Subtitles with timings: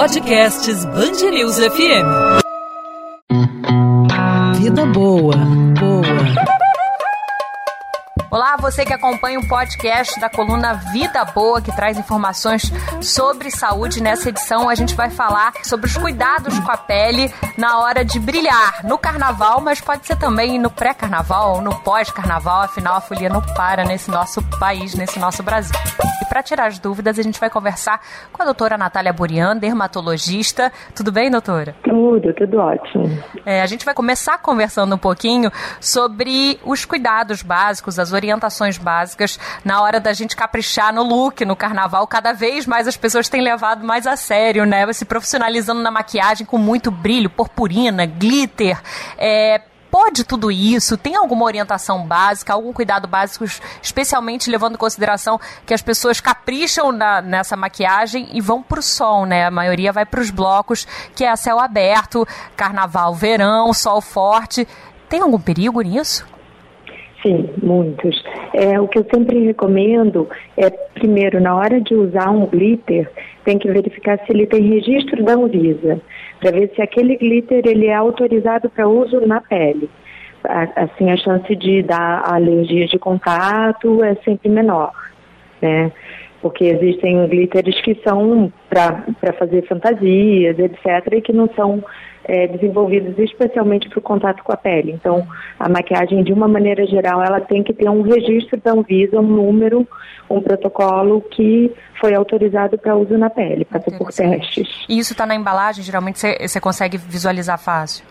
[0.00, 2.08] Podcasts Bangerils FM.
[4.56, 5.36] Vida boa,
[5.78, 6.50] boa.
[8.30, 12.72] Olá, você que acompanha o podcast da coluna Vida Boa, que traz informações
[13.02, 14.02] sobre saúde.
[14.02, 18.18] Nessa edição, a gente vai falar sobre os cuidados com a pele na hora de
[18.18, 22.62] brilhar no carnaval, mas pode ser também no pré-carnaval no pós-carnaval.
[22.62, 25.78] Afinal, a folia não para nesse nosso país, nesse nosso Brasil.
[26.30, 28.00] Para tirar as dúvidas, a gente vai conversar
[28.32, 30.72] com a doutora Natália Burian, dermatologista.
[30.94, 31.74] Tudo bem, doutora?
[31.82, 33.20] Tudo, tudo ótimo.
[33.44, 39.40] É, a gente vai começar conversando um pouquinho sobre os cuidados básicos, as orientações básicas
[39.64, 42.06] na hora da gente caprichar no look, no carnaval.
[42.06, 44.90] Cada vez mais as pessoas têm levado mais a sério, né?
[44.92, 48.80] Se profissionalizando na maquiagem com muito brilho, purpurina, glitter.
[49.18, 50.96] É, pode tudo isso?
[50.96, 53.44] Tem alguma orientação básica, algum cuidado básico,
[53.82, 58.82] especialmente levando em consideração que as pessoas capricham na, nessa maquiagem e vão para o
[58.82, 59.46] sol, né?
[59.46, 64.66] A maioria vai para os blocos, que é céu aberto, carnaval, verão, sol forte.
[65.08, 66.26] Tem algum perigo nisso?
[67.22, 68.22] Sim, muitos.
[68.54, 73.10] É, o que eu sempre recomendo é, primeiro, na hora de usar um glitter,
[73.44, 76.00] tem que verificar se ele tem registro da Anvisa,
[76.40, 79.88] para ver se aquele glitter ele é autorizado para uso na pele.
[80.42, 84.92] Assim, a chance de dar alergia de contato é sempre menor,
[85.60, 85.92] né?
[86.40, 91.84] Porque existem glitters que são para fazer fantasias, etc., e que não são
[92.24, 94.92] é, desenvolvidos especialmente para o contato com a pele.
[94.92, 95.26] Então,
[95.58, 99.22] a maquiagem, de uma maneira geral, ela tem que ter um registro da Anvisa, um
[99.22, 99.86] número,
[100.28, 104.68] um protocolo que foi autorizado para uso na pele, passou por testes.
[104.88, 105.82] E isso está na embalagem?
[105.82, 108.04] Geralmente você consegue visualizar fácil?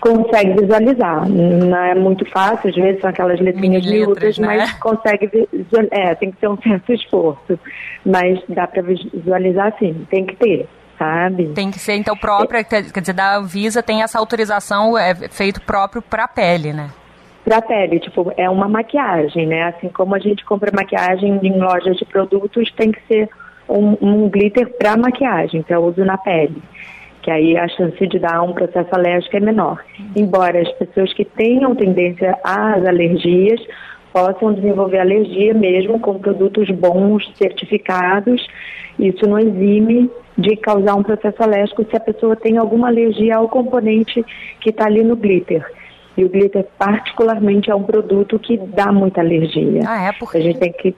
[0.00, 1.28] Consegue visualizar.
[1.28, 4.46] Não é muito fácil, às vezes são aquelas letrinhas miúdas, né?
[4.46, 5.98] mas consegue visualizar.
[5.98, 7.58] É, tem que ter um certo esforço.
[8.04, 11.46] Mas dá para visualizar sim, tem que ter sabe?
[11.54, 16.02] Tem que ser, então, própria, quer dizer, da Anvisa tem essa autorização, é feito próprio
[16.02, 16.90] para a pele, né?
[17.44, 19.62] Para a pele, tipo, é uma maquiagem, né?
[19.68, 23.28] Assim como a gente compra maquiagem em lojas de produtos, tem que ser
[23.68, 26.60] um, um glitter para maquiagem, para uso na pele.
[27.28, 29.84] Que aí a chance de dar um processo alérgico é menor.
[30.16, 33.60] Embora as pessoas que tenham tendência às alergias
[34.10, 38.40] possam desenvolver alergia mesmo com produtos bons, certificados.
[38.98, 43.46] Isso não exime de causar um processo alérgico se a pessoa tem alguma alergia ao
[43.46, 44.24] componente
[44.62, 45.70] que está ali no glitter.
[46.16, 49.82] E o glitter, particularmente, é um produto que dá muita alergia.
[49.86, 50.12] Ah, é?
[50.12, 50.38] Porque...
[50.38, 50.96] A gente tem que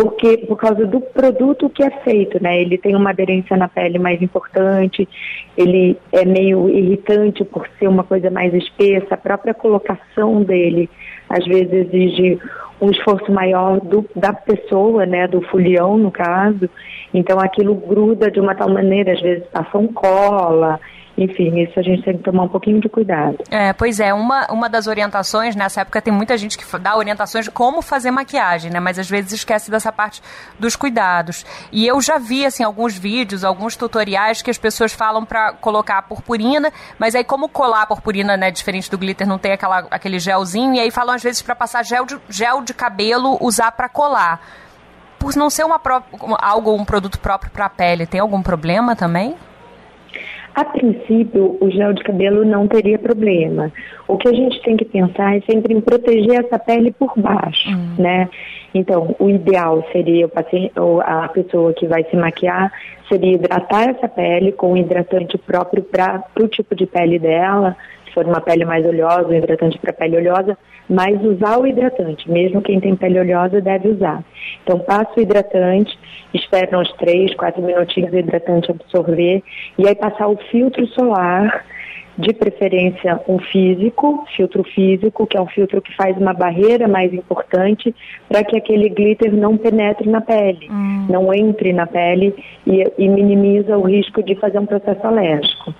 [0.00, 2.58] porque por causa do produto que é feito, né?
[2.58, 5.06] Ele tem uma aderência na pele mais importante,
[5.54, 10.88] ele é meio irritante por ser uma coisa mais espessa, a própria colocação dele
[11.28, 12.38] às vezes exige
[12.80, 16.66] um esforço maior do, da pessoa, né, do folião no caso,
[17.12, 20.80] então aquilo gruda de uma tal maneira, às vezes passa um cola,
[21.24, 23.38] enfim, isso a gente tem que tomar um pouquinho de cuidado.
[23.50, 27.44] É, pois é, uma, uma das orientações, nessa época tem muita gente que dá orientações
[27.44, 28.80] de como fazer maquiagem, né?
[28.80, 30.22] Mas às vezes esquece dessa parte
[30.58, 31.44] dos cuidados.
[31.70, 35.98] E eu já vi, assim, alguns vídeos, alguns tutoriais que as pessoas falam para colocar
[35.98, 39.86] a purpurina, mas aí como colar a purpurina, né, diferente do glitter, não tem aquela,
[39.90, 43.72] aquele gelzinho, e aí falam às vezes para passar gel de, gel de cabelo, usar
[43.72, 44.40] para colar.
[45.18, 45.78] Por não ser uma
[46.40, 49.36] algo, um produto próprio para a pele, tem algum problema também?
[50.54, 53.72] A princípio, o gel de cabelo não teria problema.
[54.08, 57.68] O que a gente tem que pensar é sempre em proteger essa pele por baixo,
[57.68, 57.94] uhum.
[57.98, 58.28] né?
[58.74, 62.72] Então, o ideal seria o paciente, ou a pessoa que vai se maquiar,
[63.08, 67.76] seria hidratar essa pele com um hidratante próprio para o tipo de pele dela,
[68.10, 72.30] se for uma pele mais oleosa, um hidratante para pele oleosa, mas usar o hidratante,
[72.30, 74.22] mesmo quem tem pele oleosa deve usar.
[74.62, 75.96] Então passa o hidratante,
[76.34, 79.42] espera uns 3, 4 minutinhos o hidratante absorver
[79.78, 81.64] e aí passar o filtro solar,
[82.18, 87.12] de preferência um físico, filtro físico, que é um filtro que faz uma barreira mais
[87.14, 87.94] importante
[88.28, 91.06] para que aquele glitter não penetre na pele, hum.
[91.08, 92.34] não entre na pele
[92.66, 95.74] e, e minimiza o risco de fazer um processo alérgico.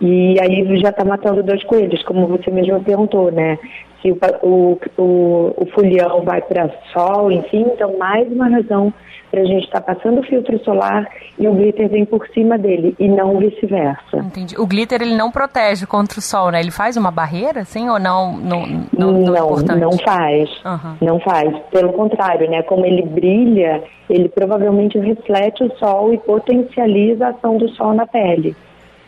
[0.00, 3.58] E aí já está matando dois coelhos, como você mesmo perguntou, né?
[4.00, 8.92] Se o, o, o, o folião vai para sol, enfim, então mais uma razão
[9.30, 11.06] para a gente estar tá passando o filtro solar
[11.38, 14.16] e o glitter vem por cima dele e não vice-versa.
[14.16, 14.58] Entendi.
[14.58, 16.60] O glitter ele não protege contra o sol, né?
[16.60, 18.38] Ele faz uma barreira, sim ou não?
[18.38, 20.50] Não, não, não, não, não faz.
[20.64, 20.96] Uhum.
[21.00, 21.54] Não faz.
[21.70, 22.62] Pelo contrário, né?
[22.62, 28.06] Como ele brilha, ele provavelmente reflete o sol e potencializa a ação do sol na
[28.06, 28.56] pele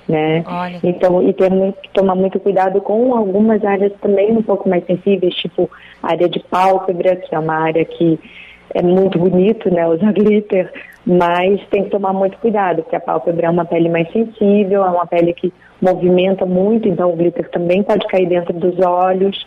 [0.08, 0.44] né?
[0.46, 0.80] Olha.
[0.82, 1.50] Então, e ter
[1.82, 5.70] que tomar muito cuidado com algumas áreas também um pouco mais sensíveis, tipo
[6.02, 8.18] a área de pálpebra, que é uma área que
[8.74, 10.70] é muito bonito, né, usar glitter,
[11.06, 14.90] mas tem que tomar muito cuidado, porque a pálpebra é uma pele mais sensível, é
[14.90, 19.44] uma pele que movimenta muito, então o glitter também pode cair dentro dos olhos.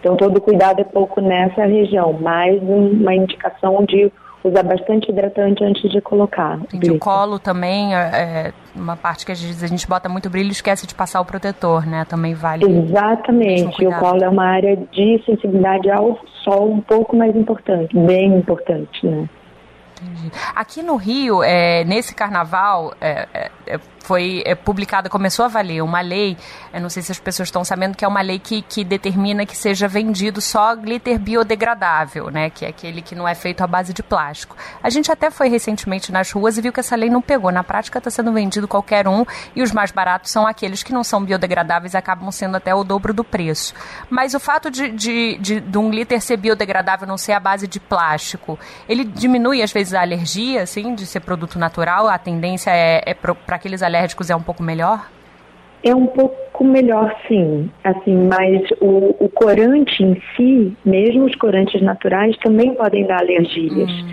[0.00, 4.12] Então todo cuidado é pouco nessa região, mais uma indicação de
[4.44, 6.58] usar bastante hidratante antes de colocar.
[6.72, 6.90] Entendi.
[6.90, 10.48] O colo também é, é uma parte que a gente, a gente bota muito brilho
[10.48, 12.04] e esquece de passar o protetor, né?
[12.04, 12.64] Também vale.
[12.64, 13.86] Exatamente.
[13.86, 19.06] O colo é uma área de sensibilidade ao sol um pouco mais importante, bem importante,
[19.06, 19.28] né?
[20.54, 25.82] Aqui no Rio, é, nesse carnaval, é, é, é foi é, publicada, começou a valer
[25.82, 26.36] uma lei,
[26.72, 29.46] eu não sei se as pessoas estão sabendo, que é uma lei que, que determina
[29.46, 32.50] que seja vendido só glitter biodegradável, né?
[32.50, 34.56] Que é aquele que não é feito à base de plástico.
[34.82, 37.50] A gente até foi recentemente nas ruas e viu que essa lei não pegou.
[37.50, 41.04] Na prática está sendo vendido qualquer um e os mais baratos são aqueles que não
[41.04, 43.74] são biodegradáveis acabam sendo até o dobro do preço.
[44.10, 47.66] Mas o fato de, de, de, de um glitter ser biodegradável não ser à base
[47.66, 48.58] de plástico,
[48.88, 52.08] ele diminui às vezes a alergia, assim, de ser produto natural?
[52.08, 55.08] A tendência é, é para aqueles alérgicos é um pouco melhor?
[55.84, 57.70] É um pouco melhor, sim.
[57.82, 63.90] Assim, mas o, o corante em si, mesmo os corantes naturais, também podem dar alergias.
[63.90, 64.08] Hum.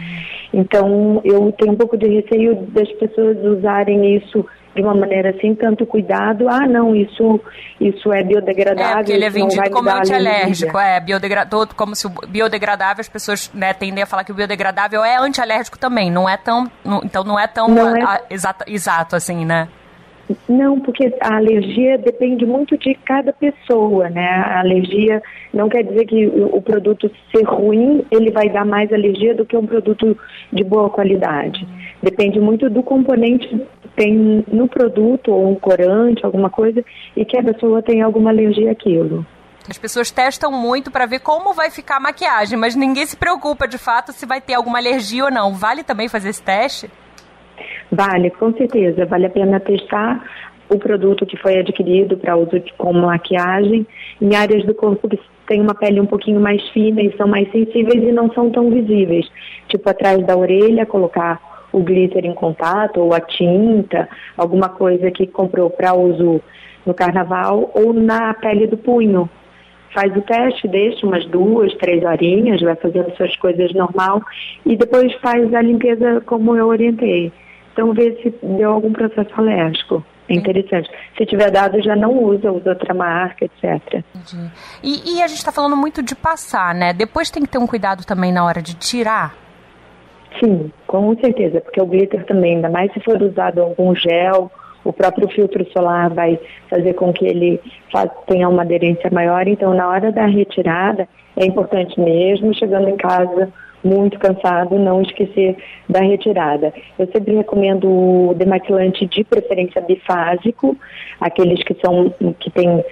[0.51, 4.45] Então, eu tenho um pouco de receio das pessoas usarem isso
[4.75, 6.47] de uma maneira sem tanto cuidado.
[6.47, 7.39] Ah, não, isso,
[7.79, 8.91] isso é biodegradável.
[8.91, 13.51] É, porque ele é vendido como antialérgico, é, biodegradável, como se o biodegradável, as pessoas
[13.53, 17.23] né, tendem a falar que o biodegradável é antialérgico também, não é tão, não, então
[17.23, 18.01] não é tão não é...
[18.01, 19.67] A, exato, exato assim, né?
[20.47, 24.27] Não, porque a alergia depende muito de cada pessoa, né?
[24.27, 25.21] A alergia
[25.53, 29.57] não quer dizer que o produto ser ruim, ele vai dar mais alergia do que
[29.57, 30.17] um produto
[30.53, 31.67] de boa qualidade.
[32.01, 36.83] Depende muito do componente que tem no produto, ou um corante, alguma coisa,
[37.15, 39.25] e que a pessoa tem alguma alergia àquilo.
[39.69, 43.67] As pessoas testam muito para ver como vai ficar a maquiagem, mas ninguém se preocupa
[43.67, 45.53] de fato se vai ter alguma alergia ou não.
[45.53, 46.89] Vale também fazer esse teste?
[47.91, 49.05] Vale, com certeza.
[49.05, 50.23] Vale a pena testar
[50.69, 53.87] o produto que foi adquirido para uso de, como maquiagem
[54.21, 57.51] em áreas do corpo que têm uma pele um pouquinho mais fina e são mais
[57.51, 59.27] sensíveis e não são tão visíveis.
[59.67, 61.41] Tipo atrás da orelha, colocar
[61.71, 64.07] o glitter em contato ou a tinta,
[64.37, 66.41] alguma coisa que comprou para uso
[66.85, 69.29] no carnaval ou na pele do punho.
[69.93, 74.21] Faz o teste, deixa umas duas, três horinhas, vai fazendo suas coisas normal
[74.63, 77.31] e depois faz a limpeza como eu orientei.
[77.79, 80.03] Então, ver se deu algum processo alérgico.
[80.27, 80.89] É interessante.
[81.17, 84.03] Se tiver dado, já não usa, usa outra marca, etc.
[84.83, 86.91] E, e a gente está falando muito de passar, né?
[86.91, 89.33] Depois tem que ter um cuidado também na hora de tirar.
[90.43, 94.51] Sim, com certeza, porque o glitter também, ainda mais se for usado algum gel,
[94.83, 96.37] o próprio filtro solar vai
[96.69, 97.61] fazer com que ele
[97.91, 99.47] faz, tenha uma aderência maior.
[99.47, 103.49] Então, na hora da retirada, é importante mesmo, chegando em casa,
[103.83, 106.73] muito cansado, não esquecer da retirada.
[106.97, 110.77] Eu sempre recomendo o demaquilante de preferência bifásico,
[111.19, 112.83] aqueles que são que tem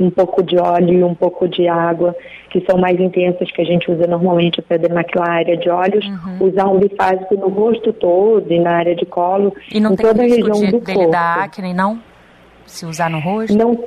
[0.00, 2.16] um pouco de óleo e um pouco de água,
[2.50, 6.04] que são mais intensos que a gente usa normalmente para demaquilar a área de olhos,
[6.06, 6.48] uhum.
[6.48, 10.22] usar um bifásico no rosto todo e na área de colo, e não em toda
[10.22, 11.10] a região de, do dele corpo.
[11.10, 12.00] da acne, não?
[12.64, 13.56] Se usar no rosto?
[13.56, 13.78] Não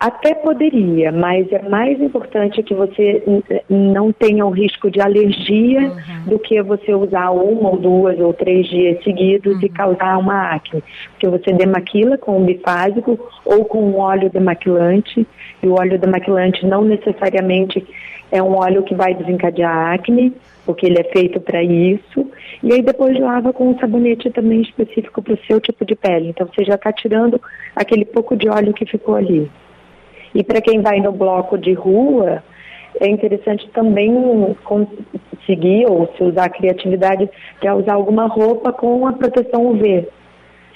[0.00, 3.22] até poderia, mas é mais importante que você
[3.68, 6.30] não tenha o risco de alergia uhum.
[6.30, 9.62] do que você usar uma ou duas ou três dias seguidos uhum.
[9.62, 10.82] e causar uma acne.
[11.10, 15.26] Porque você demaquila com um bifásico ou com um óleo demaquilante,
[15.62, 17.84] e o óleo demaquilante não necessariamente
[18.30, 20.32] é um óleo que vai desencadear acne,
[20.64, 22.28] porque ele é feito para isso.
[22.62, 26.28] E aí depois lava com um sabonete também específico para o seu tipo de pele.
[26.28, 27.40] Então você já está tirando
[27.76, 29.50] aquele pouco de óleo que ficou ali.
[30.34, 32.42] E para quem vai no bloco de rua,
[33.00, 34.12] é interessante também
[34.64, 37.28] conseguir ou se usar a criatividade
[37.60, 40.08] para usar alguma roupa com a proteção UV.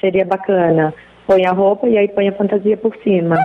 [0.01, 0.95] Seria bacana.
[1.27, 3.37] Põe a roupa e aí põe a fantasia por cima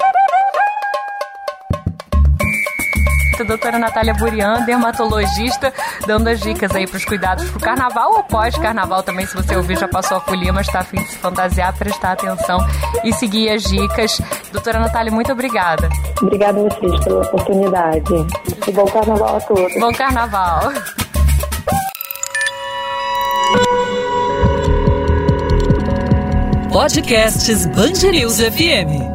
[3.43, 5.73] a doutora Natália Burian, dermatologista,
[6.07, 9.77] dando as dicas aí para os cuidados pro carnaval ou pós-carnaval também, se você ouvir,
[9.77, 12.57] já passou a folia, mas está afim de se fantasiar, prestar atenção
[13.03, 14.19] e seguir as dicas.
[14.51, 15.89] Doutora Natália, muito obrigada.
[16.21, 18.13] Obrigada a vocês pela oportunidade.
[18.67, 19.73] E bom carnaval a todos.
[19.79, 20.71] Bom carnaval.
[26.71, 29.12] Podcasts Bangerils FM.